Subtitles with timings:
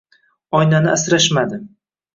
[0.61, 1.65] Oynani asrashmadi.